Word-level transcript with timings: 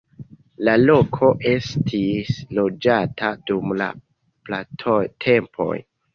La 0.69 0.73
loko 0.79 1.29
estis 1.51 2.31
loĝata 2.61 3.31
dum 3.51 3.77
la 3.83 3.91
pratempoj. 4.51 5.71